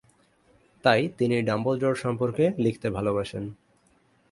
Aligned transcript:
তাই 0.83 1.01
তিনি 1.17 1.35
ডাম্বলডোর 1.41 1.95
সম্পর্কে 1.95 2.45
লিখতে 2.57 2.87
ভালবাসেন। 2.89 3.43